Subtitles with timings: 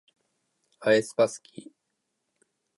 [0.81, 1.71] aespa すき